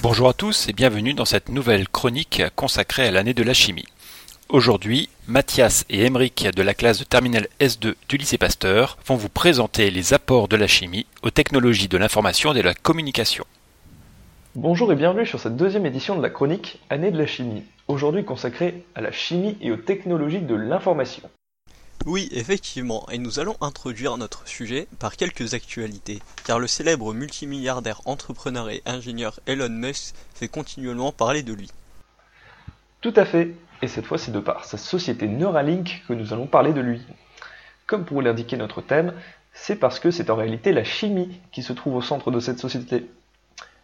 [0.00, 3.88] Bonjour à tous et bienvenue dans cette nouvelle chronique consacrée à l'année de la chimie.
[4.48, 9.28] Aujourd'hui, Mathias et Emeric de la classe de terminale S2 du lycée Pasteur vont vous
[9.28, 13.44] présenter les apports de la chimie aux technologies de l'information et de la communication.
[14.54, 18.24] Bonjour et bienvenue sur cette deuxième édition de la chronique Année de la chimie, aujourd'hui
[18.24, 21.28] consacrée à la chimie et aux technologies de l'information.
[22.06, 28.00] Oui, effectivement, et nous allons introduire notre sujet par quelques actualités, car le célèbre multimilliardaire
[28.06, 31.70] entrepreneur et ingénieur Elon Musk fait continuellement parler de lui.
[33.00, 36.46] Tout à fait, et cette fois c'est de par sa société Neuralink que nous allons
[36.46, 37.02] parler de lui.
[37.86, 39.12] Comme pour l'indiquer notre thème,
[39.52, 42.58] c'est parce que c'est en réalité la chimie qui se trouve au centre de cette
[42.58, 43.06] société.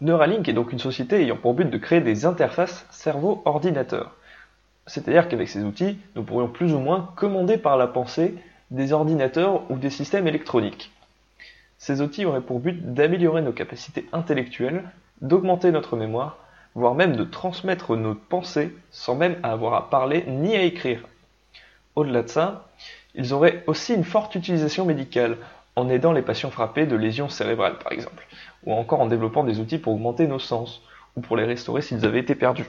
[0.00, 4.14] Neuralink est donc une société ayant pour but de créer des interfaces cerveau-ordinateur.
[4.88, 8.34] C'est-à-dire qu'avec ces outils, nous pourrions plus ou moins commander par la pensée
[8.70, 10.90] des ordinateurs ou des systèmes électroniques.
[11.78, 14.84] Ces outils auraient pour but d'améliorer nos capacités intellectuelles,
[15.20, 16.38] d'augmenter notre mémoire,
[16.74, 21.00] voire même de transmettre nos pensées sans même avoir à parler ni à écrire.
[21.94, 22.68] Au-delà de ça,
[23.14, 25.36] ils auraient aussi une forte utilisation médicale,
[25.76, 28.26] en aidant les patients frappés de lésions cérébrales par exemple,
[28.64, 30.82] ou encore en développant des outils pour augmenter nos sens,
[31.16, 32.66] ou pour les restaurer s'ils avaient été perdus.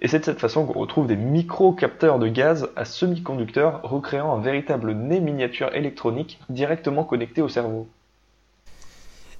[0.00, 4.40] Et c'est de cette façon qu'on retrouve des micro-capteurs de gaz à semi-conducteurs recréant un
[4.40, 7.88] véritable nez miniature électronique directement connecté au cerveau.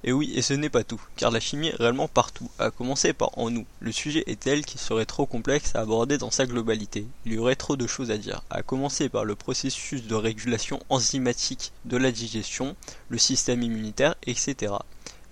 [0.05, 3.13] Et oui, et ce n'est pas tout, car la chimie est réellement partout, à commencer
[3.13, 3.67] par en nous.
[3.81, 7.05] Le sujet est tel qu'il serait trop complexe à aborder dans sa globalité.
[7.27, 10.79] Il y aurait trop de choses à dire, à commencer par le processus de régulation
[10.89, 12.77] enzymatique de la digestion,
[13.09, 14.75] le système immunitaire, etc.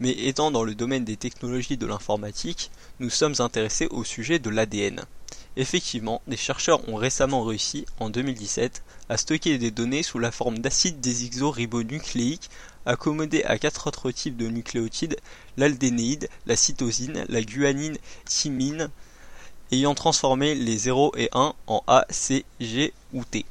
[0.00, 4.50] Mais étant dans le domaine des technologies de l'informatique, nous sommes intéressés au sujet de
[4.50, 5.04] l'ADN.
[5.58, 10.58] Effectivement, des chercheurs ont récemment réussi, en 2017, à stocker des données sous la forme
[10.58, 12.50] d'acides désoxyribonucléiques
[12.84, 15.16] accommodés à quatre autres types de nucléotides,
[15.56, 18.90] l'aldénéide, la cytosine, la guanine, thymine,
[19.72, 23.46] ayant transformé les 0 et 1 en A, C, G ou T.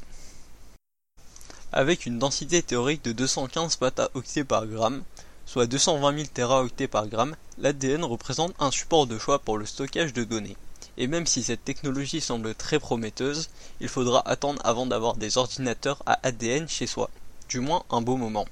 [1.72, 5.04] Avec une densité théorique de 215 petaoctets par gramme,
[5.46, 10.14] soit 220 000 téraoctets par gramme, l'ADN représente un support de choix pour le stockage
[10.14, 10.58] de données.
[10.98, 16.02] Et même si cette technologie semble très prometteuse, il faudra attendre avant d'avoir des ordinateurs
[16.06, 17.10] à ADN chez soi,
[17.50, 18.46] du moins un beau moment.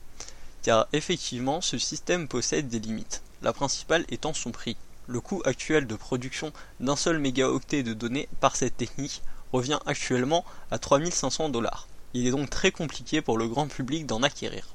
[0.61, 4.77] Car effectivement, ce système possède des limites, la principale étant son prix.
[5.07, 9.21] Le coût actuel de production d'un seul mégaoctet de données par cette technique
[9.51, 11.87] revient actuellement à 3500 dollars.
[12.13, 14.67] Il est donc très compliqué pour le grand public d'en acquérir.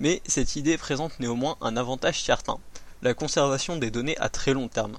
[0.00, 2.58] Mais cette idée présente néanmoins un avantage certain,
[3.02, 4.96] la conservation des données à très long terme.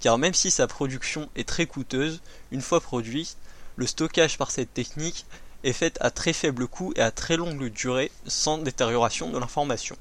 [0.00, 3.36] Car même si sa production est très coûteuse, une fois produit,
[3.76, 5.26] le stockage par cette technique
[5.64, 9.96] est fait à très faible coût et à très longue durée sans détérioration de l'information.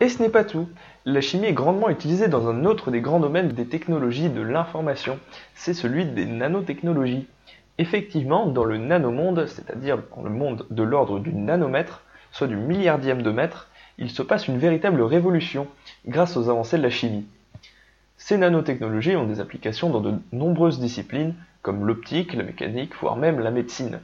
[0.00, 0.68] Et ce n'est pas tout.
[1.04, 5.20] La chimie est grandement utilisée dans un autre des grands domaines des technologies de l'information,
[5.54, 7.28] c'est celui des nanotechnologies.
[7.78, 12.02] Effectivement, dans le nanomonde, c'est-à-dire dans le monde de l'ordre du nanomètre,
[12.32, 15.66] soit du milliardième de mètre, il se passe une véritable révolution
[16.06, 17.26] grâce aux avancées de la chimie.
[18.18, 23.40] Ces nanotechnologies ont des applications dans de nombreuses disciplines, comme l'optique, la mécanique, voire même
[23.40, 24.00] la médecine.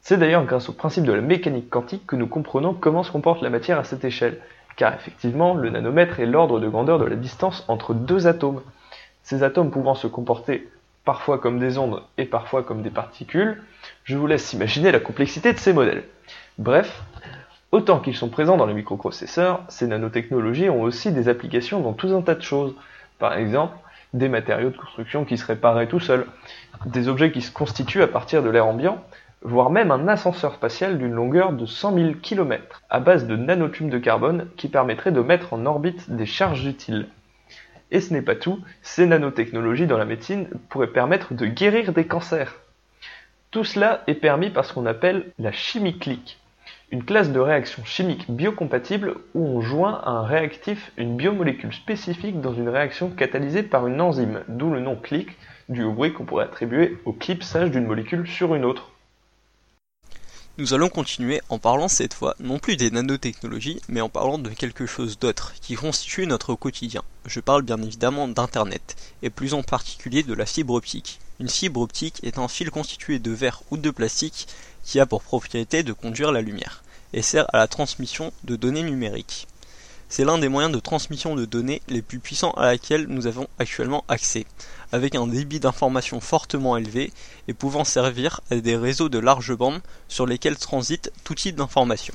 [0.00, 3.42] C'est d'ailleurs grâce au principe de la mécanique quantique que nous comprenons comment se comporte
[3.42, 4.40] la matière à cette échelle,
[4.76, 8.62] car effectivement, le nanomètre est l'ordre de grandeur de la distance entre deux atomes.
[9.22, 10.68] Ces atomes pouvant se comporter
[11.08, 13.62] parfois comme des ondes et parfois comme des particules,
[14.04, 16.04] je vous laisse imaginer la complexité de ces modèles.
[16.58, 17.02] Bref,
[17.72, 22.08] autant qu'ils sont présents dans les microprocesseurs, ces nanotechnologies ont aussi des applications dans tout
[22.08, 22.74] un tas de choses.
[23.18, 23.74] Par exemple,
[24.12, 26.26] des matériaux de construction qui se répareraient tout seuls,
[26.84, 29.02] des objets qui se constituent à partir de l'air ambiant,
[29.40, 33.88] voire même un ascenseur spatial d'une longueur de 100 000 km à base de nanotubes
[33.88, 37.08] de carbone qui permettrait de mettre en orbite des charges utiles.
[37.90, 42.06] Et ce n'est pas tout, ces nanotechnologies dans la médecine pourraient permettre de guérir des
[42.06, 42.54] cancers.
[43.50, 46.38] Tout cela est permis par ce qu'on appelle la chimie clique
[46.90, 52.40] une classe de réaction chimique biocompatible où on joint à un réactif une biomolécule spécifique
[52.40, 55.36] dans une réaction catalysée par une enzyme, d'où le nom clic,
[55.68, 58.90] dû au bruit qu'on pourrait attribuer au clipsage d'une molécule sur une autre.
[60.60, 64.50] Nous allons continuer en parlant cette fois non plus des nanotechnologies, mais en parlant de
[64.50, 67.04] quelque chose d'autre qui constitue notre quotidien.
[67.26, 71.20] Je parle bien évidemment d'Internet, et plus en particulier de la fibre optique.
[71.38, 74.48] Une fibre optique est un fil constitué de verre ou de plastique
[74.82, 76.82] qui a pour propriété de conduire la lumière,
[77.12, 79.46] et sert à la transmission de données numériques.
[80.10, 83.46] C'est l'un des moyens de transmission de données les plus puissants à laquelle nous avons
[83.58, 84.46] actuellement accès,
[84.90, 87.12] avec un débit d'information fortement élevé
[87.46, 92.14] et pouvant servir à des réseaux de large bande sur lesquels transitent tout type d'informations.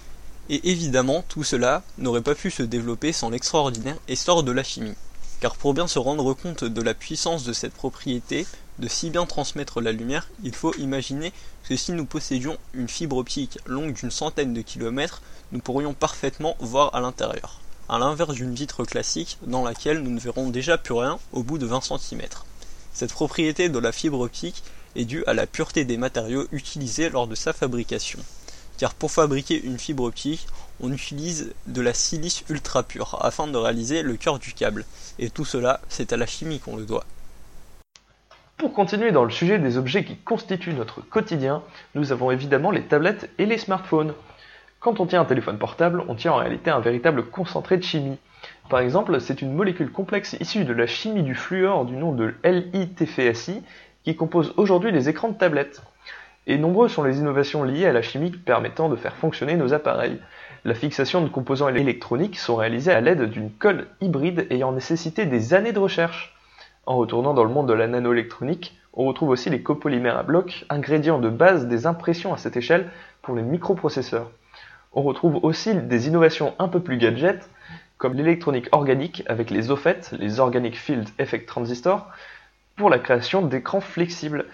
[0.50, 4.95] Et évidemment, tout cela n'aurait pas pu se développer sans l'extraordinaire essor de la chimie.
[5.40, 8.48] Car pour bien se rendre compte de la puissance de cette propriété,
[8.80, 11.31] de si bien transmettre la lumière, il faut imaginer
[11.69, 16.56] que si nous possédions une fibre optique longue d'une centaine de kilomètres, nous pourrions parfaitement
[16.60, 20.94] voir à l'intérieur, à l'inverse d'une vitre classique dans laquelle nous ne verrons déjà plus
[20.94, 22.21] rien au bout de 20 cm.
[22.94, 24.63] Cette propriété de la fibre optique
[24.95, 28.19] est due à la pureté des matériaux utilisés lors de sa fabrication.
[28.77, 30.47] Car pour fabriquer une fibre optique,
[30.81, 34.85] on utilise de la silice ultra pure afin de réaliser le cœur du câble.
[35.19, 37.06] Et tout cela, c'est à la chimie qu'on le doit.
[38.57, 41.63] Pour continuer dans le sujet des objets qui constituent notre quotidien,
[41.95, 44.13] nous avons évidemment les tablettes et les smartphones.
[44.83, 48.18] Quand on tient un téléphone portable, on tient en réalité un véritable concentré de chimie.
[48.69, 52.33] Par exemple, c'est une molécule complexe issue de la chimie du fluor du nom de
[52.44, 53.63] LITFSI
[54.03, 55.81] qui compose aujourd'hui les écrans de tablettes.
[56.47, 60.19] Et nombreuses sont les innovations liées à la chimie permettant de faire fonctionner nos appareils.
[60.65, 65.53] La fixation de composants électroniques sont réalisées à l'aide d'une colle hybride ayant nécessité des
[65.53, 66.35] années de recherche.
[66.85, 70.65] En retournant dans le monde de la nanoélectronique, on retrouve aussi les copolymères à blocs,
[70.68, 72.89] ingrédients de base des impressions à cette échelle
[73.21, 74.30] pour les microprocesseurs.
[74.95, 77.50] On retrouve aussi des innovations un peu plus gadgets,
[77.98, 82.10] comme l'électronique organique avec les OFET, les Organic Field Effect Transistors,
[82.75, 84.45] pour la création d'écrans flexibles.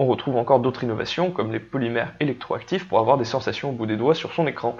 [0.00, 3.86] On retrouve encore d'autres innovations comme les polymères électroactifs pour avoir des sensations au bout
[3.86, 4.76] des doigts sur son écran.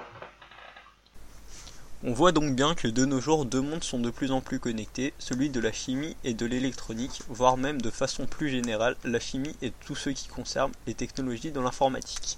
[2.03, 4.59] On voit donc bien que de nos jours deux mondes sont de plus en plus
[4.59, 9.19] connectés, celui de la chimie et de l'électronique, voire même de façon plus générale la
[9.19, 12.37] chimie et tout ce qui concerne les technologies de l'informatique.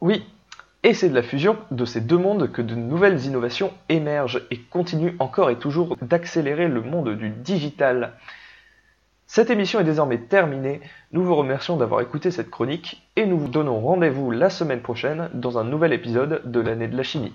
[0.00, 0.24] Oui,
[0.84, 4.58] et c'est de la fusion de ces deux mondes que de nouvelles innovations émergent et
[4.58, 8.12] continuent encore et toujours d'accélérer le monde du digital.
[9.26, 10.82] Cette émission est désormais terminée.
[11.10, 15.30] Nous vous remercions d'avoir écouté cette chronique et nous vous donnons rendez-vous la semaine prochaine
[15.32, 17.32] dans un nouvel épisode de l'année de la chimie.